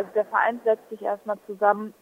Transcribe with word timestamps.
also 0.00 0.10
der 0.14 0.24
Verein 0.24 0.60
setzt 0.64 0.88
sich 0.88 1.02
erstmal 1.02 1.38
zusammen 1.46 1.92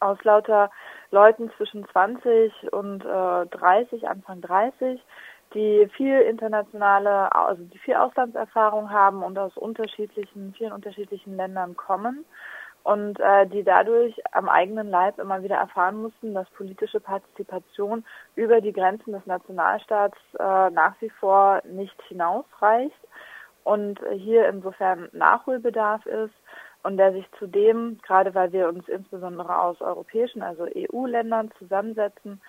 aus 0.00 0.22
lauter 0.24 0.70
Leuten 1.10 1.50
zwischen 1.56 1.86
20 1.88 2.72
und 2.72 3.04
äh, 3.04 3.46
30, 3.46 4.08
Anfang 4.08 4.40
30, 4.40 5.00
die 5.54 5.88
viel 5.96 6.20
internationale, 6.20 7.34
also 7.34 7.62
die 7.62 7.78
viel 7.78 7.94
Auslandserfahrung 7.94 8.90
haben 8.90 9.22
und 9.22 9.38
aus 9.38 9.56
unterschiedlichen, 9.56 10.54
vielen 10.56 10.72
unterschiedlichen 10.72 11.36
Ländern 11.36 11.76
kommen 11.76 12.24
und 12.82 13.20
äh, 13.20 13.46
die 13.46 13.62
dadurch 13.62 14.14
am 14.32 14.48
eigenen 14.48 14.88
Leib 14.88 15.18
immer 15.18 15.42
wieder 15.42 15.56
erfahren 15.56 16.02
mussten, 16.02 16.34
dass 16.34 16.48
politische 16.50 17.00
Partizipation 17.00 18.04
über 18.34 18.60
die 18.60 18.72
Grenzen 18.72 19.12
des 19.12 19.26
Nationalstaats 19.26 20.18
äh, 20.38 20.70
nach 20.70 20.94
wie 21.00 21.10
vor 21.10 21.60
nicht 21.64 22.00
hinausreicht 22.08 23.00
und 23.64 24.00
hier 24.14 24.48
insofern 24.48 25.08
Nachholbedarf 25.12 26.06
ist 26.06 26.34
und 26.86 26.98
der 26.98 27.12
sich 27.12 27.26
zudem, 27.38 27.98
gerade 28.06 28.32
weil 28.36 28.52
wir 28.52 28.68
uns 28.68 28.88
insbesondere 28.88 29.60
aus 29.60 29.80
europäischen, 29.80 30.40
also 30.40 30.66
EU-Ländern 30.72 31.50
zusammensetzen, 31.58 32.40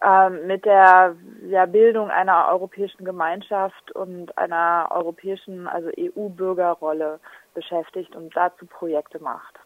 äh, 0.00 0.30
mit 0.30 0.64
der 0.64 1.16
ja, 1.48 1.66
Bildung 1.66 2.08
einer 2.08 2.48
europäischen 2.50 3.04
Gemeinschaft 3.04 3.90
und 3.92 4.38
einer 4.38 4.88
europäischen, 4.92 5.66
also 5.66 5.90
EU-Bürgerrolle 5.98 7.18
beschäftigt 7.52 8.14
und 8.14 8.34
dazu 8.36 8.64
Projekte 8.64 9.18
macht. 9.20 9.58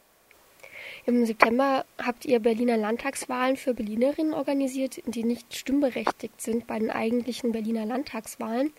Im 1.05 1.27
September 1.27 1.85
habt 2.03 2.25
ihr 2.25 2.41
Berliner 2.41 2.79
Landtagswahlen 2.79 3.57
für 3.57 3.75
Berlinerinnen 3.75 4.33
organisiert, 4.33 5.03
die 5.05 5.25
nicht 5.25 5.55
stimmberechtigt 5.55 6.41
sind 6.41 6.67
bei 6.67 6.79
den 6.79 6.91
eigentlichen 6.91 7.53
Berliner 7.53 7.85
Landtagswahlen. 7.85 8.73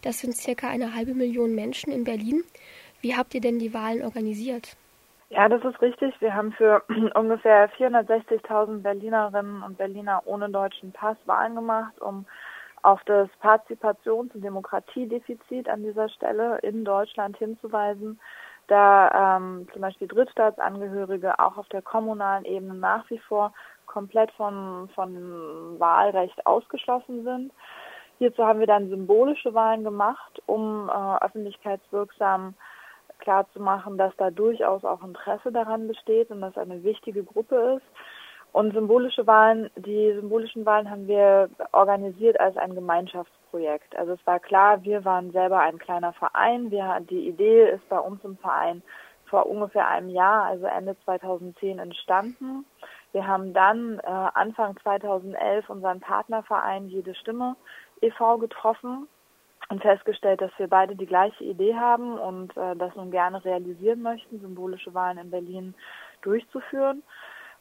Das 0.00 0.20
sind 0.20 0.34
circa 0.34 0.68
eine 0.68 0.94
halbe 0.94 1.12
Million 1.12 1.54
Menschen 1.54 1.92
in 1.92 2.04
Berlin. 2.04 2.44
Wie 3.02 3.14
habt 3.14 3.34
ihr 3.34 3.40
denn 3.40 3.58
die 3.58 3.74
Wahlen 3.74 4.02
organisiert? 4.02 4.76
Ja, 5.28 5.48
das 5.48 5.64
ist 5.64 5.80
richtig. 5.82 6.20
Wir 6.20 6.34
haben 6.34 6.52
für 6.52 6.82
ungefähr 7.14 7.70
460.000 7.70 8.82
Berlinerinnen 8.82 9.62
und 9.62 9.78
Berliner 9.78 10.22
ohne 10.24 10.48
deutschen 10.50 10.92
Pass 10.92 11.16
Wahlen 11.26 11.54
gemacht, 11.54 12.00
um 12.00 12.26
auf 12.82 13.02
das 13.04 13.28
Partizipations- 13.42 14.32
und 14.34 14.44
Demokratiedefizit 14.44 15.68
an 15.68 15.82
dieser 15.82 16.08
Stelle 16.08 16.58
in 16.58 16.84
Deutschland 16.84 17.36
hinzuweisen 17.36 18.20
da 18.68 19.36
ähm, 19.36 19.68
zum 19.72 19.82
Beispiel 19.82 20.08
Drittstaatsangehörige 20.08 21.38
auch 21.38 21.56
auf 21.56 21.68
der 21.68 21.82
kommunalen 21.82 22.44
Ebene 22.44 22.74
nach 22.74 23.08
wie 23.10 23.18
vor 23.18 23.52
komplett 23.86 24.30
von, 24.32 24.88
von 24.94 25.78
Wahlrecht 25.78 26.46
ausgeschlossen 26.46 27.24
sind. 27.24 27.52
Hierzu 28.18 28.44
haben 28.44 28.60
wir 28.60 28.66
dann 28.66 28.88
symbolische 28.88 29.54
Wahlen 29.54 29.84
gemacht, 29.84 30.42
um 30.46 30.88
äh, 30.88 31.24
öffentlichkeitswirksam 31.24 32.54
klarzumachen, 33.26 33.98
dass 33.98 34.14
da 34.16 34.30
durchaus 34.30 34.84
auch 34.84 35.02
Interesse 35.02 35.50
daran 35.50 35.88
besteht 35.88 36.30
und 36.30 36.40
dass 36.40 36.56
eine 36.56 36.84
wichtige 36.84 37.24
Gruppe 37.24 37.78
ist. 37.78 37.86
Und 38.52 38.72
symbolische 38.72 39.26
Wahlen, 39.26 39.68
die 39.74 40.14
symbolischen 40.14 40.64
Wahlen 40.64 40.88
haben 40.88 41.08
wir 41.08 41.50
organisiert 41.72 42.38
als 42.38 42.56
ein 42.56 42.74
Gemeinschaftsprojekt. 42.74 43.96
Also 43.96 44.12
es 44.12 44.26
war 44.26 44.38
klar, 44.38 44.82
wir 44.84 45.04
waren 45.04 45.32
selber 45.32 45.58
ein 45.58 45.78
kleiner 45.78 46.12
Verein. 46.12 46.70
Wir, 46.70 47.00
die 47.00 47.28
Idee 47.28 47.70
ist 47.70 47.86
bei 47.88 47.98
uns 47.98 48.22
im 48.24 48.36
Verein 48.38 48.82
vor 49.28 49.46
ungefähr 49.46 49.88
einem 49.88 50.08
Jahr, 50.08 50.44
also 50.44 50.66
Ende 50.66 50.96
2010 51.04 51.80
entstanden. 51.80 52.64
Wir 53.12 53.26
haben 53.26 53.52
dann 53.52 53.98
äh, 53.98 54.06
Anfang 54.06 54.76
2011 54.84 55.68
unseren 55.68 55.98
Partnerverein 55.98 56.86
Jede 56.86 57.16
Stimme 57.16 57.56
e.V. 58.00 58.38
getroffen 58.38 59.08
und 59.68 59.82
festgestellt, 59.82 60.40
dass 60.40 60.52
wir 60.58 60.68
beide 60.68 60.94
die 60.94 61.06
gleiche 61.06 61.44
Idee 61.44 61.74
haben 61.74 62.18
und 62.18 62.56
äh, 62.56 62.76
das 62.76 62.94
nun 62.94 63.10
gerne 63.10 63.44
realisieren 63.44 64.02
möchten, 64.02 64.40
symbolische 64.40 64.94
Wahlen 64.94 65.18
in 65.18 65.30
Berlin 65.30 65.74
durchzuführen. 66.22 67.02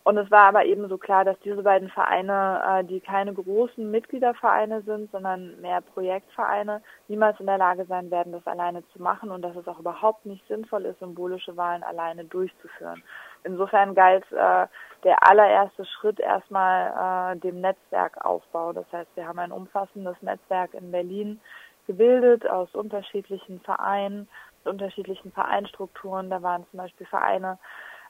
Und 0.07 0.19
es 0.19 0.29
war 0.29 0.43
aber 0.43 0.65
eben 0.65 0.87
so 0.87 0.99
klar, 0.99 1.25
dass 1.25 1.39
diese 1.39 1.63
beiden 1.63 1.89
Vereine, 1.89 2.61
äh, 2.63 2.83
die 2.83 2.99
keine 2.99 3.33
großen 3.33 3.89
Mitgliedervereine 3.89 4.83
sind, 4.83 5.11
sondern 5.11 5.59
mehr 5.61 5.81
Projektvereine, 5.81 6.83
niemals 7.07 7.39
in 7.39 7.47
der 7.47 7.57
Lage 7.57 7.85
sein 7.85 8.11
werden, 8.11 8.31
das 8.31 8.45
alleine 8.45 8.87
zu 8.89 9.01
machen 9.01 9.31
und 9.31 9.41
dass 9.41 9.55
es 9.55 9.67
auch 9.67 9.79
überhaupt 9.79 10.27
nicht 10.27 10.47
sinnvoll 10.47 10.85
ist, 10.85 10.99
symbolische 10.99 11.57
Wahlen 11.57 11.81
alleine 11.81 12.23
durchzuführen. 12.23 13.01
Insofern 13.43 13.95
galt 13.95 14.31
äh, 14.31 14.67
der 15.03 15.27
allererste 15.27 15.85
Schritt 15.85 16.19
erstmal 16.19 17.33
äh, 17.33 17.39
dem 17.39 17.61
Netzwerkaufbau. 17.61 18.73
Das 18.73 18.85
heißt, 18.91 19.09
wir 19.15 19.27
haben 19.27 19.39
ein 19.39 19.51
umfassendes 19.51 20.21
Netzwerk 20.21 20.75
in 20.75 20.91
Berlin 20.91 21.41
gebildet 21.85 22.47
aus 22.47 22.73
unterschiedlichen 22.73 23.59
Vereinen, 23.61 24.27
unterschiedlichen 24.63 25.31
Vereinstrukturen. 25.31 26.29
Da 26.29 26.41
waren 26.41 26.65
zum 26.71 26.77
Beispiel 26.77 27.07
Vereine, 27.07 27.57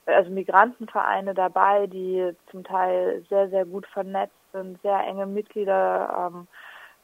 also 0.06 0.30
Migrantenvereine 0.30 1.34
dabei, 1.34 1.86
die 1.86 2.34
zum 2.50 2.64
Teil 2.64 3.24
sehr, 3.28 3.48
sehr 3.48 3.64
gut 3.64 3.86
vernetzt 3.86 4.34
sind, 4.52 4.80
sehr 4.82 5.00
enge 5.00 5.26
Mitglieder, 5.26 6.30
ähm, 6.32 6.46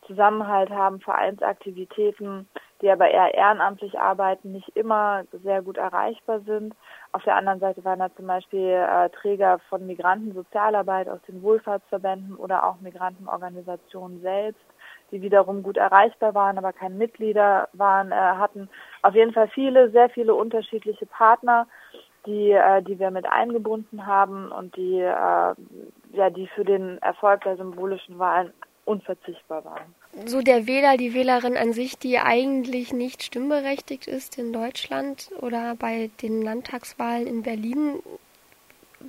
Zusammenhalt 0.06 0.70
haben, 0.70 1.00
Vereinsaktivitäten, 1.00 2.48
die 2.80 2.90
aber 2.90 3.08
eher 3.08 3.34
ehrenamtlich 3.34 3.98
arbeiten, 4.00 4.52
nicht 4.52 4.76
immer 4.76 5.22
sehr 5.44 5.62
gut 5.62 5.76
erreichbar 5.76 6.40
sind. 6.40 6.74
Auf 7.12 7.22
der 7.22 7.36
anderen 7.36 7.60
Seite 7.60 7.84
waren 7.84 8.00
da 8.00 8.12
zum 8.16 8.26
Beispiel 8.26 8.68
äh, 8.68 9.08
Träger 9.10 9.60
von 9.68 9.86
Migrantensozialarbeit 9.86 11.08
aus 11.08 11.20
den 11.28 11.42
Wohlfahrtsverbänden 11.42 12.34
oder 12.34 12.66
auch 12.66 12.80
Migrantenorganisationen 12.80 14.20
selbst, 14.22 14.64
die 15.12 15.22
wiederum 15.22 15.62
gut 15.62 15.76
erreichbar 15.76 16.34
waren, 16.34 16.58
aber 16.58 16.72
keine 16.72 16.96
Mitglieder 16.96 17.68
waren, 17.74 18.10
äh, 18.10 18.14
hatten 18.14 18.68
auf 19.02 19.14
jeden 19.14 19.32
Fall 19.32 19.48
viele, 19.48 19.90
sehr 19.90 20.08
viele 20.10 20.34
unterschiedliche 20.34 21.06
Partner 21.06 21.66
die, 22.26 22.52
äh, 22.52 22.82
die 22.82 22.98
wir 22.98 23.10
mit 23.10 23.26
eingebunden 23.26 24.06
haben 24.06 24.50
und 24.52 24.76
die, 24.76 25.00
äh, 25.00 25.54
ja, 26.12 26.30
die 26.30 26.46
für 26.54 26.64
den 26.64 26.98
Erfolg 26.98 27.42
der 27.42 27.56
symbolischen 27.56 28.18
Wahlen 28.18 28.52
unverzichtbar 28.84 29.64
waren. 29.64 29.94
So 30.26 30.40
der 30.40 30.66
Wähler, 30.66 30.96
die 30.96 31.14
Wählerin 31.14 31.56
an 31.56 31.72
sich, 31.72 31.98
die 31.98 32.18
eigentlich 32.18 32.92
nicht 32.92 33.22
stimmberechtigt 33.22 34.06
ist 34.06 34.38
in 34.38 34.52
Deutschland 34.52 35.30
oder 35.40 35.74
bei 35.76 36.10
den 36.20 36.42
Landtagswahlen 36.42 37.26
in 37.26 37.42
Berlin, 37.42 38.02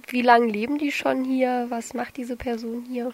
wie 0.08 0.22
lange 0.22 0.48
leben 0.48 0.78
die 0.78 0.92
schon 0.92 1.24
hier? 1.24 1.68
Was 1.70 1.94
macht 1.94 2.18
diese 2.18 2.36
Person 2.36 2.84
hier? 2.88 3.14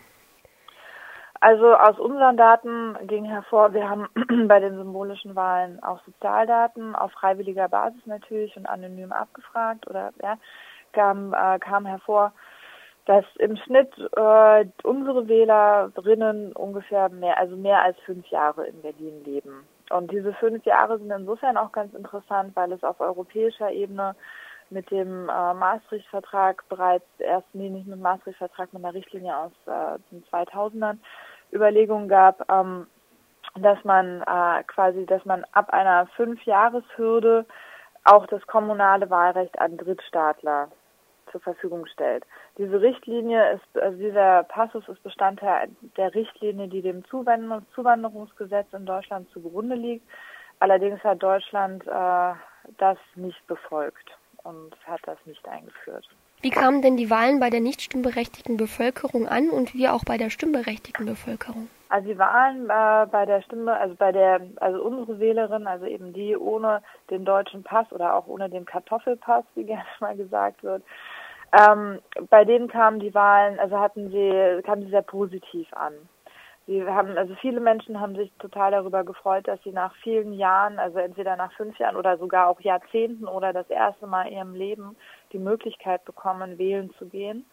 Also 1.41 1.73
aus 1.73 1.97
unseren 1.99 2.35
Daten 2.35 2.97
ging 3.07 3.23
hervor, 3.23 3.73
wir 3.73 3.89
haben 3.89 4.09
bei 4.47 4.59
den 4.59 4.75
symbolischen 4.75 5.35
Wahlen 5.35 5.81
auch 5.81 6.03
Sozialdaten 6.03 6.95
auf 6.95 7.11
freiwilliger 7.13 7.69
Basis 7.69 8.05
natürlich 8.05 8.57
und 8.57 8.65
anonym 8.65 9.13
abgefragt 9.13 9.87
oder 9.87 10.11
ja, 10.21 10.37
kam, 10.91 11.33
äh, 11.33 11.59
kam 11.59 11.85
hervor, 11.85 12.33
dass 13.05 13.23
im 13.37 13.55
Schnitt 13.55 13.91
äh, 14.17 14.65
unsere 14.83 15.27
Wählerinnen 15.29 16.51
ungefähr 16.51 17.07
mehr, 17.09 17.37
also 17.37 17.55
mehr 17.55 17.81
als 17.81 17.97
fünf 18.05 18.27
Jahre 18.27 18.67
in 18.67 18.81
Berlin 18.81 19.23
leben. 19.23 19.65
Und 19.89 20.11
diese 20.11 20.33
fünf 20.33 20.65
Jahre 20.65 20.99
sind 20.99 21.09
insofern 21.09 21.57
auch 21.57 21.71
ganz 21.71 21.93
interessant, 21.93 22.55
weil 22.55 22.73
es 22.73 22.83
auf 22.83 22.99
europäischer 22.99 23.71
Ebene 23.71 24.15
mit 24.69 24.91
dem 24.91 25.29
äh, 25.29 25.53
Maastricht-Vertrag 25.53 26.67
bereits 26.69 27.07
erst, 27.17 27.47
nee, 27.53 27.69
nicht 27.69 27.87
mit 27.87 27.99
Maastricht-Vertrag, 27.99 28.73
mit 28.73 28.83
einer 28.83 28.93
Richtlinie 28.93 29.35
aus 29.35 29.51
äh, 29.65 29.97
den 30.11 30.23
2000ern 30.25 30.97
Überlegungen 31.51 32.07
gab, 32.07 32.49
ähm, 32.51 32.87
dass 33.55 33.83
man 33.83 34.21
äh, 34.21 34.63
quasi, 34.63 35.05
dass 35.05 35.25
man 35.25 35.45
ab 35.51 35.71
einer 35.71 36.07
Fünfjahreshürde 36.15 37.45
auch 38.03 38.25
das 38.27 38.45
kommunale 38.47 39.09
Wahlrecht 39.09 39.59
an 39.59 39.77
Drittstaatler 39.77 40.69
zur 41.31 41.41
Verfügung 41.41 41.85
stellt. 41.85 42.25
Diese 42.57 42.81
Richtlinie 42.81 43.53
ist, 43.53 43.81
also 43.81 43.97
dieser 43.97 44.43
Passus 44.43 44.87
ist 44.87 45.03
Bestandteil 45.03 45.69
der 45.97 46.13
Richtlinie, 46.15 46.67
die 46.67 46.81
dem 46.81 47.03
Zuwanderungsgesetz 47.05 48.73
in 48.73 48.85
Deutschland 48.85 49.29
zugrunde 49.31 49.75
liegt. 49.75 50.07
Allerdings 50.59 51.03
hat 51.03 51.21
Deutschland 51.21 51.85
äh, 51.87 52.33
das 52.77 52.97
nicht 53.15 53.45
befolgt 53.47 54.09
und 54.43 54.75
hat 54.85 55.01
das 55.05 55.17
nicht 55.25 55.47
eingeführt. 55.47 56.07
Wie 56.41 56.51
kamen 56.51 56.81
denn 56.81 56.95
die 56.95 57.09
Wahlen 57.09 57.39
bei 57.39 57.49
der 57.49 57.59
nicht 57.59 57.81
stimmberechtigten 57.81 58.55
Bevölkerung 58.55 59.27
an 59.27 59.49
und 59.49 59.73
wie 59.73 59.89
auch 59.89 60.05
bei 60.05 60.17
der 60.17 60.29
stimmberechtigten 60.29 61.05
Bevölkerung? 61.05 61.67
Also 61.89 62.07
die 62.07 62.17
Wahlen 62.17 62.69
äh, 62.69 63.07
bei 63.11 63.25
der 63.25 63.41
Stimme, 63.41 63.73
also 63.73 63.95
bei 63.95 64.11
der, 64.11 64.41
also 64.57 64.81
unsere 64.81 65.19
Wählerin, 65.19 65.67
also 65.67 65.85
eben 65.85 66.13
die 66.13 66.37
ohne 66.37 66.81
den 67.09 67.25
deutschen 67.25 67.63
Pass 67.63 67.91
oder 67.91 68.13
auch 68.13 68.27
ohne 68.27 68.49
den 68.49 68.65
Kartoffelpass, 68.65 69.43
wie 69.55 69.63
gerne 69.65 69.83
mal 69.99 70.15
gesagt 70.15 70.63
wird, 70.63 70.83
ähm, 71.51 71.99
bei 72.29 72.45
denen 72.45 72.67
kamen 72.67 72.99
die 72.99 73.13
Wahlen, 73.13 73.59
also 73.59 73.79
hatten 73.79 74.11
sie, 74.11 74.61
kamen 74.63 74.83
sie 74.83 74.91
sehr 74.91 75.01
positiv 75.01 75.67
an. 75.73 75.93
Sie 76.69 76.85
haben, 76.85 77.17
also 77.17 77.33
viele 77.41 77.61
Menschen 77.61 77.99
haben 77.99 78.15
sich 78.15 78.31
total 78.37 78.69
darüber 78.69 79.03
gefreut, 79.03 79.47
dass 79.47 79.59
sie 79.63 79.71
nach 79.71 79.95
vielen 80.03 80.33
Jahren, 80.33 80.77
also 80.77 80.99
entweder 80.99 81.35
nach 81.35 81.51
fünf 81.53 81.79
Jahren 81.79 81.95
oder 81.95 82.19
sogar 82.19 82.47
auch 82.47 82.61
Jahrzehnten 82.61 83.27
oder 83.27 83.53
das 83.53 83.67
erste 83.71 84.05
Mal 84.05 84.27
in 84.27 84.33
ihrem 84.33 84.53
Leben 84.53 84.95
die 85.33 85.39
Möglichkeit 85.39 86.05
bekommen, 86.05 86.59
wählen 86.59 86.93
zu 86.99 87.07
gehen 87.07 87.43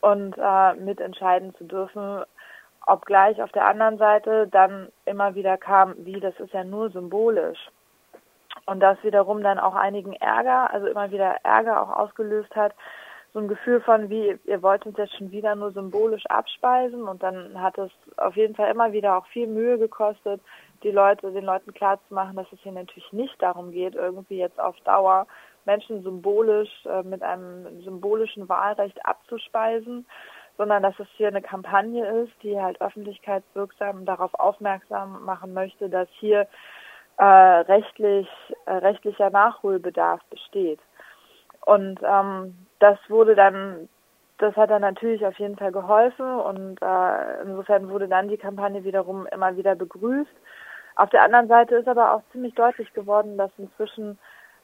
und 0.00 0.34
äh, 0.36 0.74
mitentscheiden 0.74 1.54
zu 1.58 1.64
dürfen, 1.64 2.24
obgleich 2.86 3.40
auf 3.40 3.52
der 3.52 3.68
anderen 3.68 3.98
Seite 3.98 4.48
dann 4.48 4.88
immer 5.04 5.36
wieder 5.36 5.56
kam, 5.56 5.94
wie 5.98 6.18
das 6.18 6.34
ist 6.40 6.52
ja 6.52 6.64
nur 6.64 6.90
symbolisch. 6.90 7.70
Und 8.66 8.80
das 8.80 9.00
wiederum 9.04 9.44
dann 9.44 9.60
auch 9.60 9.76
einigen 9.76 10.14
Ärger, 10.14 10.72
also 10.74 10.88
immer 10.88 11.12
wieder 11.12 11.36
Ärger 11.44 11.80
auch 11.80 11.96
ausgelöst 11.96 12.56
hat. 12.56 12.74
So 13.32 13.38
ein 13.38 13.48
Gefühl 13.48 13.80
von, 13.80 14.10
wie, 14.10 14.38
ihr 14.44 14.62
wollt 14.62 14.84
uns 14.86 14.98
jetzt 14.98 15.16
schon 15.16 15.30
wieder 15.30 15.54
nur 15.54 15.70
symbolisch 15.70 16.26
abspeisen. 16.26 17.02
Und 17.04 17.22
dann 17.22 17.60
hat 17.60 17.78
es 17.78 17.90
auf 18.16 18.36
jeden 18.36 18.54
Fall 18.54 18.70
immer 18.70 18.92
wieder 18.92 19.16
auch 19.16 19.26
viel 19.26 19.46
Mühe 19.46 19.78
gekostet, 19.78 20.40
die 20.82 20.90
Leute, 20.90 21.30
den 21.30 21.44
Leuten 21.44 21.72
klarzumachen, 21.72 22.36
dass 22.36 22.50
es 22.52 22.58
hier 22.60 22.72
natürlich 22.72 23.12
nicht 23.12 23.40
darum 23.40 23.70
geht, 23.70 23.94
irgendwie 23.94 24.38
jetzt 24.38 24.58
auf 24.58 24.76
Dauer 24.80 25.26
Menschen 25.64 26.02
symbolisch 26.02 26.70
äh, 26.86 27.02
mit 27.02 27.22
einem 27.22 27.82
symbolischen 27.82 28.48
Wahlrecht 28.48 29.04
abzuspeisen, 29.04 30.06
sondern 30.56 30.82
dass 30.82 30.98
es 30.98 31.06
hier 31.16 31.28
eine 31.28 31.42
Kampagne 31.42 32.04
ist, 32.22 32.32
die 32.42 32.60
halt 32.60 32.80
öffentlichkeitswirksam 32.80 34.04
darauf 34.04 34.34
aufmerksam 34.34 35.24
machen 35.24 35.52
möchte, 35.52 35.88
dass 35.88 36.08
hier 36.18 36.48
äh, 37.18 37.24
rechtlich 37.24 38.28
äh, 38.66 38.72
rechtlicher 38.72 39.30
Nachholbedarf 39.30 40.20
besteht. 40.30 40.80
Und 41.66 42.00
ähm, 42.02 42.66
das 42.80 42.98
wurde 43.08 43.34
dann, 43.34 43.88
das 44.38 44.56
hat 44.56 44.70
dann 44.70 44.82
natürlich 44.82 45.24
auf 45.24 45.38
jeden 45.38 45.56
Fall 45.56 45.72
geholfen 45.72 46.26
und 46.26 46.82
äh, 46.82 47.42
insofern 47.42 47.88
wurde 47.88 48.08
dann 48.08 48.28
die 48.28 48.38
Kampagne 48.38 48.84
wiederum 48.84 49.26
immer 49.26 49.56
wieder 49.56 49.76
begrüßt. 49.76 50.30
Auf 50.96 51.10
der 51.10 51.22
anderen 51.22 51.48
Seite 51.48 51.76
ist 51.76 51.88
aber 51.88 52.12
auch 52.12 52.22
ziemlich 52.32 52.54
deutlich 52.54 52.92
geworden, 52.92 53.38
dass 53.38 53.50
inzwischen 53.58 54.18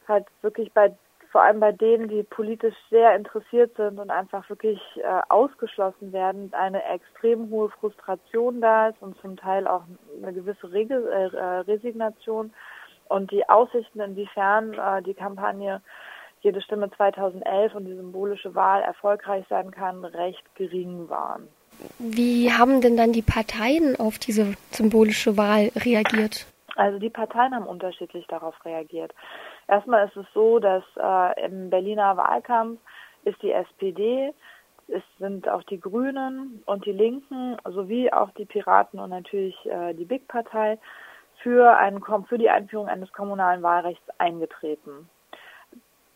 halt 0.08 0.26
wirklich 0.42 0.72
bei 0.72 0.94
vor 1.32 1.42
allem 1.42 1.60
bei 1.60 1.72
denen, 1.72 2.08
die 2.08 2.22
politisch 2.22 2.74
sehr 2.88 3.14
interessiert 3.14 3.76
sind 3.76 3.98
und 3.98 4.10
einfach 4.10 4.48
wirklich 4.48 4.80
äh, 4.96 5.20
ausgeschlossen 5.28 6.12
werden, 6.12 6.50
eine 6.54 6.82
extrem 6.84 7.50
hohe 7.50 7.68
Frustration 7.68 8.60
da 8.60 8.88
ist 8.88 9.02
und 9.02 9.20
zum 9.20 9.36
Teil 9.36 9.66
auch 9.66 9.82
eine 10.22 10.32
gewisse 10.32 10.72
Reg 10.72 10.90
äh, 10.90 10.94
Resignation 10.94 12.54
und 13.08 13.30
die 13.32 13.46
Aussichten, 13.48 14.00
inwiefern 14.00 14.74
äh, 14.74 15.02
die 15.02 15.14
Kampagne 15.14 15.82
jede 16.46 16.62
Stimme 16.62 16.90
2011 16.92 17.74
und 17.74 17.84
die 17.86 17.94
symbolische 17.94 18.54
Wahl 18.54 18.80
erfolgreich 18.82 19.44
sein 19.50 19.72
kann, 19.72 20.04
recht 20.04 20.42
gering 20.54 21.08
waren. 21.08 21.48
Wie 21.98 22.52
haben 22.52 22.80
denn 22.80 22.96
dann 22.96 23.12
die 23.12 23.22
Parteien 23.22 23.96
auf 23.98 24.18
diese 24.18 24.54
symbolische 24.70 25.36
Wahl 25.36 25.72
reagiert? 25.76 26.46
Also 26.76 26.98
die 26.98 27.10
Parteien 27.10 27.54
haben 27.54 27.66
unterschiedlich 27.66 28.26
darauf 28.28 28.54
reagiert. 28.64 29.12
Erstmal 29.66 30.06
ist 30.06 30.16
es 30.16 30.26
so, 30.32 30.60
dass 30.60 30.84
äh, 30.96 31.46
im 31.46 31.68
Berliner 31.68 32.16
Wahlkampf 32.16 32.78
ist 33.24 33.42
die 33.42 33.50
SPD, 33.50 34.32
es 34.88 35.02
sind 35.18 35.48
auch 35.48 35.64
die 35.64 35.80
Grünen 35.80 36.62
und 36.64 36.86
die 36.86 36.92
Linken 36.92 37.56
sowie 37.64 38.12
auch 38.12 38.30
die 38.32 38.44
Piraten 38.44 39.00
und 39.00 39.10
natürlich 39.10 39.56
äh, 39.66 39.94
die 39.94 40.04
Big 40.04 40.28
Partei 40.28 40.78
für, 41.42 41.76
einen, 41.76 42.04
für 42.28 42.38
die 42.38 42.50
Einführung 42.50 42.86
eines 42.86 43.12
kommunalen 43.12 43.62
Wahlrechts 43.62 44.08
eingetreten. 44.18 45.08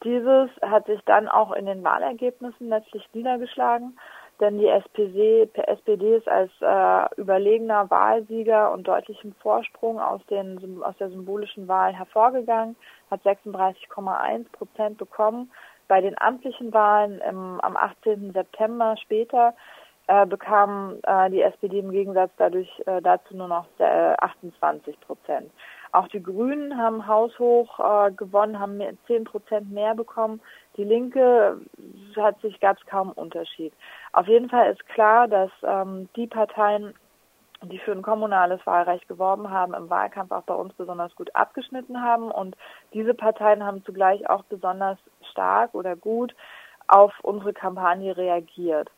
Dieses 0.03 0.51
hat 0.63 0.87
sich 0.87 1.01
dann 1.05 1.29
auch 1.29 1.53
in 1.53 1.67
den 1.67 1.85
Wahlergebnissen 1.85 2.69
letztlich 2.69 3.07
niedergeschlagen, 3.13 3.99
denn 4.41 4.59
die 4.59 4.69
SPD, 4.69 5.49
SPD 5.55 6.17
ist 6.17 6.29
als 6.29 6.51
äh, 6.63 7.21
überlegener 7.21 7.91
Wahlsieger 7.91 8.73
und 8.73 8.89
deutlichem 8.89 9.35
Vorsprung 9.43 10.01
aus, 10.01 10.25
den, 10.31 10.83
aus 10.83 10.97
der 10.97 11.11
symbolischen 11.11 11.69
Wahl 11.69 11.93
hervorgegangen, 11.93 12.77
hat 13.11 13.21
36,1 13.23 14.51
Prozent 14.53 14.97
bekommen. 14.97 15.53
Bei 15.89 16.01
den 16.01 16.19
amtlichen 16.19 16.73
Wahlen 16.73 17.21
im, 17.21 17.61
am 17.61 17.77
18. 17.77 18.33
September 18.33 18.97
später 18.97 19.55
äh, 20.07 20.25
bekam 20.25 20.99
äh, 21.03 21.29
die 21.31 21.43
SPD 21.43 21.79
im 21.79 21.91
Gegensatz 21.91 22.33
dadurch 22.39 22.69
äh, 22.87 23.03
dazu 23.03 23.37
nur 23.37 23.49
noch 23.49 23.67
28 23.79 24.99
Prozent. 25.01 25.51
Auch 25.93 26.09
die 26.09 26.23
Grünen 26.23 26.77
haben 26.77 27.07
haushoch 27.07 27.81
äh, 27.81 28.13
gewonnen, 28.13 28.61
haben 28.61 28.81
10 29.07 29.25
Prozent 29.25 29.71
mehr 29.71 29.95
bekommen. 29.95 30.41
Die 30.77 30.85
Linke 30.85 31.61
hat 32.17 32.41
sich 32.41 32.61
gab 32.61 32.79
es 32.79 32.87
kaum 32.87 33.11
Unterschied. 33.13 33.73
Auf 34.13 34.27
jeden 34.29 34.49
Fall 34.49 34.71
ist 34.73 34.87
klar, 34.89 35.27
dass 35.27 35.51
ähm, 35.63 36.09
die 36.17 36.27
Parteien, 36.27 36.95
die 37.63 37.79
für 37.79 37.93
ein 37.93 38.03
kommunales 38.03 38.65
Wahlrecht 38.67 39.09
geworben 39.09 39.51
haben, 39.51 39.75
im 39.75 39.91
Wahlkampf 39.91 40.31
auch 40.33 40.45
bei 40.45 40.55
uns 40.55 40.73
besonders 40.75 41.15
gut 41.17 41.35
abgeschnitten 41.35 42.01
haben. 42.01 42.31
Und 42.31 42.57
diese 42.95 43.15
Parteien 43.15 43.65
haben 43.65 43.85
zugleich 43.85 44.29
auch 44.31 44.45
besonders 44.45 44.99
stark 45.31 45.75
oder 45.75 45.97
gut 45.97 46.35
auf 46.87 47.13
unsere 47.23 47.53
Kampagne 47.53 48.17
reagiert. 48.17 48.91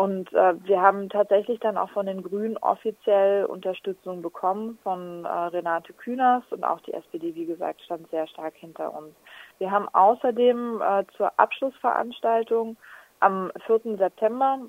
Und 0.00 0.32
äh, 0.32 0.54
wir 0.64 0.80
haben 0.80 1.10
tatsächlich 1.10 1.60
dann 1.60 1.76
auch 1.76 1.90
von 1.90 2.06
den 2.06 2.22
Grünen 2.22 2.56
offiziell 2.56 3.44
Unterstützung 3.44 4.22
bekommen 4.22 4.78
von 4.82 5.26
äh, 5.26 5.28
Renate 5.28 5.92
Künast 5.92 6.50
und 6.54 6.64
auch 6.64 6.80
die 6.80 6.94
SPD, 6.94 7.34
wie 7.34 7.44
gesagt, 7.44 7.82
stand 7.82 8.08
sehr 8.08 8.26
stark 8.26 8.54
hinter 8.54 8.96
uns. 8.96 9.14
Wir 9.58 9.70
haben 9.70 9.90
außerdem 9.90 10.80
äh, 10.80 11.04
zur 11.18 11.38
Abschlussveranstaltung 11.38 12.78
am 13.20 13.52
4. 13.66 13.98
September 13.98 14.60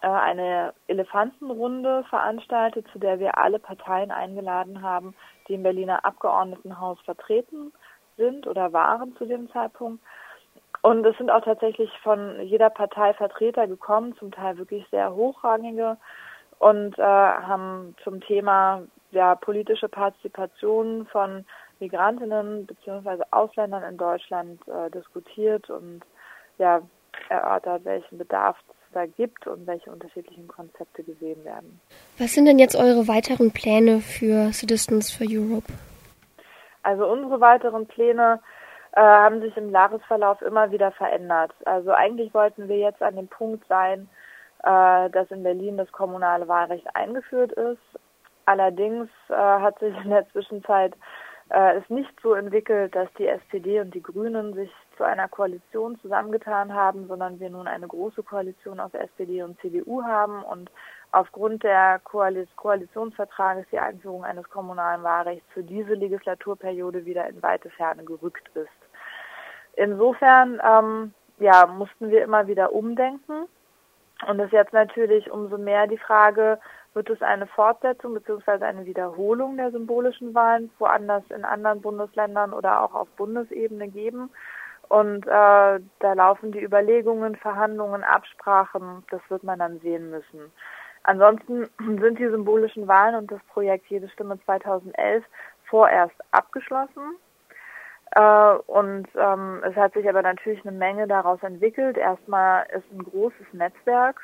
äh, 0.00 0.08
eine 0.08 0.74
Elefantenrunde 0.88 2.02
veranstaltet, 2.10 2.84
zu 2.92 2.98
der 2.98 3.20
wir 3.20 3.38
alle 3.38 3.60
Parteien 3.60 4.10
eingeladen 4.10 4.82
haben, 4.82 5.14
die 5.46 5.54
im 5.54 5.62
Berliner 5.62 6.04
Abgeordnetenhaus 6.04 6.98
vertreten 7.02 7.72
sind 8.16 8.48
oder 8.48 8.72
waren 8.72 9.14
zu 9.18 9.24
dem 9.24 9.52
Zeitpunkt. 9.52 10.02
Und 10.82 11.04
es 11.04 11.16
sind 11.18 11.30
auch 11.30 11.44
tatsächlich 11.44 11.90
von 12.02 12.40
jeder 12.40 12.70
Partei 12.70 13.12
Vertreter 13.14 13.66
gekommen, 13.66 14.16
zum 14.18 14.30
Teil 14.32 14.56
wirklich 14.56 14.86
sehr 14.90 15.14
hochrangige 15.14 15.98
und 16.58 16.98
äh, 16.98 17.02
haben 17.02 17.94
zum 18.02 18.20
Thema 18.20 18.82
ja, 19.10 19.34
politische 19.34 19.88
Partizipation 19.88 21.06
von 21.06 21.44
Migrantinnen 21.80 22.66
bzw. 22.66 23.22
Ausländern 23.30 23.82
in 23.82 23.96
Deutschland 23.96 24.60
äh, 24.68 24.90
diskutiert 24.90 25.68
und 25.68 26.00
ja, 26.58 26.80
erörtert, 27.28 27.84
welchen 27.84 28.18
Bedarf 28.18 28.56
es 28.68 28.92
da 28.92 29.06
gibt 29.06 29.46
und 29.46 29.66
welche 29.66 29.90
unterschiedlichen 29.90 30.48
Konzepte 30.48 31.02
gesehen 31.02 31.44
werden. 31.44 31.80
Was 32.18 32.34
sind 32.34 32.46
denn 32.46 32.58
jetzt 32.58 32.76
eure 32.76 33.08
weiteren 33.08 33.50
Pläne 33.52 34.00
für 34.00 34.52
Citizens 34.52 35.10
for 35.10 35.26
Europe? 35.28 35.72
Also 36.82 37.06
unsere 37.06 37.40
weiteren 37.40 37.86
Pläne 37.86 38.40
äh, 38.92 39.00
haben 39.00 39.40
sich 39.40 39.56
im 39.56 39.70
Jahresverlauf 39.70 40.42
immer 40.42 40.70
wieder 40.70 40.90
verändert. 40.92 41.52
Also 41.64 41.92
eigentlich 41.92 42.34
wollten 42.34 42.68
wir 42.68 42.78
jetzt 42.78 43.02
an 43.02 43.16
dem 43.16 43.28
Punkt 43.28 43.66
sein, 43.68 44.08
äh, 44.64 45.10
dass 45.10 45.30
in 45.30 45.42
Berlin 45.42 45.76
das 45.76 45.90
kommunale 45.92 46.48
Wahlrecht 46.48 46.86
eingeführt 46.94 47.52
ist. 47.52 47.80
Allerdings 48.46 49.08
äh, 49.28 49.34
hat 49.34 49.78
sich 49.78 49.94
in 50.04 50.10
der 50.10 50.28
Zwischenzeit 50.30 50.94
äh, 51.50 51.78
es 51.78 51.88
nicht 51.90 52.12
so 52.22 52.34
entwickelt, 52.34 52.94
dass 52.94 53.08
die 53.18 53.26
SPD 53.26 53.80
und 53.80 53.94
die 53.94 54.02
Grünen 54.02 54.54
sich 54.54 54.70
zu 54.96 55.04
einer 55.04 55.28
Koalition 55.28 55.98
zusammengetan 56.00 56.74
haben, 56.74 57.08
sondern 57.08 57.40
wir 57.40 57.50
nun 57.50 57.66
eine 57.66 57.88
große 57.88 58.22
Koalition 58.22 58.80
aus 58.80 58.94
SPD 58.94 59.42
und 59.42 59.60
CDU 59.60 60.02
haben 60.02 60.42
und 60.42 60.70
aufgrund 61.12 61.62
der 61.64 62.00
Koalitionsvertrages 62.00 63.66
die 63.72 63.78
Einführung 63.78 64.24
eines 64.24 64.48
kommunalen 64.48 65.02
Wahlrechts 65.02 65.46
für 65.52 65.62
diese 65.62 65.94
Legislaturperiode 65.94 67.04
wieder 67.04 67.28
in 67.28 67.42
weite 67.42 67.70
Ferne 67.70 68.04
gerückt 68.04 68.48
ist. 68.54 68.79
Insofern 69.80 70.60
ähm, 70.62 71.14
ja, 71.38 71.64
mussten 71.64 72.10
wir 72.10 72.22
immer 72.22 72.46
wieder 72.46 72.74
umdenken. 72.74 73.46
Und 74.28 74.38
es 74.38 74.48
ist 74.48 74.52
jetzt 74.52 74.74
natürlich 74.74 75.30
umso 75.30 75.56
mehr 75.56 75.86
die 75.86 75.96
Frage, 75.96 76.58
wird 76.92 77.08
es 77.08 77.22
eine 77.22 77.46
Fortsetzung 77.46 78.12
bzw. 78.12 78.62
eine 78.62 78.84
Wiederholung 78.84 79.56
der 79.56 79.70
symbolischen 79.70 80.34
Wahlen 80.34 80.70
woanders 80.78 81.22
in 81.30 81.46
anderen 81.46 81.80
Bundesländern 81.80 82.52
oder 82.52 82.82
auch 82.82 82.92
auf 82.92 83.08
Bundesebene 83.16 83.88
geben? 83.88 84.28
Und 84.90 85.26
äh, 85.26 85.30
da 85.30 86.12
laufen 86.12 86.52
die 86.52 86.62
Überlegungen, 86.62 87.36
Verhandlungen, 87.36 88.04
Absprachen, 88.04 89.02
das 89.10 89.22
wird 89.30 89.44
man 89.44 89.60
dann 89.60 89.80
sehen 89.80 90.10
müssen. 90.10 90.52
Ansonsten 91.04 91.70
sind 91.78 92.18
die 92.18 92.28
symbolischen 92.28 92.86
Wahlen 92.86 93.14
und 93.14 93.32
das 93.32 93.40
Projekt 93.54 93.86
Jede 93.86 94.10
Stimme 94.10 94.38
2011 94.44 95.24
vorerst 95.70 96.16
abgeschlossen. 96.32 97.16
Äh, 98.12 98.54
und 98.66 99.06
ähm, 99.16 99.62
es 99.64 99.76
hat 99.76 99.94
sich 99.94 100.08
aber 100.08 100.22
natürlich 100.22 100.64
eine 100.66 100.76
Menge 100.76 101.06
daraus 101.06 101.42
entwickelt. 101.42 101.96
Erstmal 101.96 102.66
ist 102.74 102.90
ein 102.92 103.04
großes 103.04 103.52
Netzwerk 103.52 104.20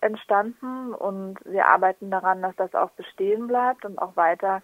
entstanden 0.00 0.92
und 0.94 1.38
wir 1.44 1.66
arbeiten 1.66 2.10
daran, 2.10 2.42
dass 2.42 2.54
das 2.56 2.74
auch 2.74 2.90
bestehen 2.90 3.46
bleibt 3.46 3.84
und 3.84 3.98
auch 3.98 4.16
weiter 4.16 4.62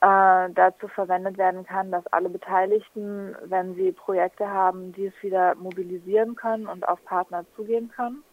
äh, 0.00 0.50
dazu 0.52 0.88
verwendet 0.88 1.38
werden 1.38 1.64
kann, 1.64 1.92
dass 1.92 2.06
alle 2.08 2.28
Beteiligten, 2.28 3.36
wenn 3.44 3.74
sie 3.76 3.92
Projekte 3.92 4.50
haben, 4.50 4.92
dies 4.92 5.12
wieder 5.22 5.54
mobilisieren 5.54 6.34
können 6.34 6.66
und 6.66 6.86
auf 6.86 7.02
Partner 7.04 7.44
zugehen 7.56 7.90
können. 7.94 8.24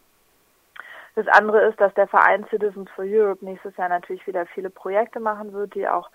Das 1.14 1.28
andere 1.28 1.62
ist, 1.66 1.80
dass 1.80 1.94
der 1.94 2.08
Verein 2.08 2.44
Citizens 2.50 2.90
for 2.90 3.04
Europe 3.06 3.44
nächstes 3.44 3.76
Jahr 3.76 3.88
natürlich 3.88 4.26
wieder 4.26 4.46
viele 4.46 4.70
Projekte 4.70 5.20
machen 5.20 5.52
wird, 5.52 5.74
die 5.74 5.86
auch 5.86 6.10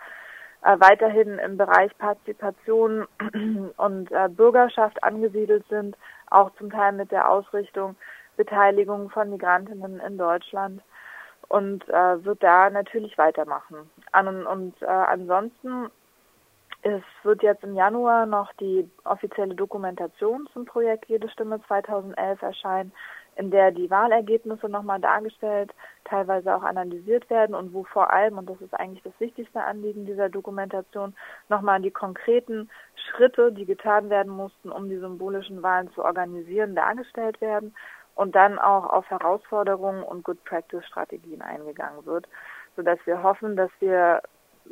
äh, 0.64 0.80
weiterhin 0.80 1.40
im 1.40 1.58
Bereich 1.58 1.96
Partizipation 1.98 3.08
und 3.78 4.12
äh, 4.12 4.30
Bürgerschaft 4.30 5.04
angesiedelt 5.04 5.66
sind, 5.70 5.98
auch 6.30 6.52
zum 6.58 6.72
Teil 6.72 6.94
mit 6.94 7.12
der 7.12 7.30
Ausrichtung 7.30 7.96
Beteiligung 8.36 9.10
von 9.10 9.30
Migrantinnen 9.30 10.00
in 10.00 10.18
Deutschland 10.18 10.82
und 11.48 11.88
äh, 11.90 12.24
wird 12.24 12.44
da 12.44 12.70
natürlich 12.70 13.18
weitermachen. 13.18 13.90
An, 14.12 14.46
und 14.46 14.82
äh, 14.82 14.86
ansonsten 14.86 15.90
Es 16.84 17.02
wird 17.24 17.42
jetzt 17.42 17.64
im 17.64 17.76
Januar 17.76 18.26
noch 18.26 18.54
die 18.54 18.90
offizielle 19.04 19.56
Dokumentation 19.56 20.48
zum 20.54 20.66
Projekt 20.66 21.10
Jede 21.10 21.28
Stimme 21.30 21.60
2011 21.68 22.42
erscheinen, 22.42 22.92
in 23.38 23.52
der 23.52 23.72
die 23.72 23.90
Wahlergebnisse 23.90 24.68
nochmal 24.68 25.00
dargestellt, 25.00 25.72
teilweise 26.06 26.56
auch 26.56 26.64
analysiert 26.64 27.30
werden 27.30 27.56
und 27.56 27.74
wo 27.74 27.84
vor 27.84 28.12
allem, 28.12 28.38
und 28.38 28.50
das 28.50 28.60
ist 28.62 28.74
eigentlich 28.74 29.04
das 29.04 29.14
wichtigste 29.20 29.64
Anliegen 29.64 30.06
dieser 30.06 30.30
Dokumentation, 30.30 31.16
nochmal 31.48 31.82
die 31.82 31.92
konkreten 31.92 32.70
Schritte, 32.96 33.52
die 33.52 33.66
getan 33.66 34.10
werden 34.10 34.32
mussten, 34.32 34.72
um 34.72 34.90
die 34.90 34.98
symbolischen 34.98 35.62
Wahlen 35.62 35.92
zu 35.94 36.04
organisieren, 36.04 36.76
dargestellt 36.76 37.40
werden 37.40 37.76
und 38.16 38.36
dann 38.36 38.58
auch 38.58 38.86
auf 38.90 39.10
Herausforderungen 39.10 40.04
und 40.04 40.24
Good 40.24 40.44
Practice 40.44 40.86
Strategien 40.86 41.42
eingegangen 41.42 42.06
wird, 42.06 42.28
sodass 42.76 43.00
wir 43.06 43.22
hoffen, 43.22 43.56
dass 43.56 43.72
wir 43.80 44.22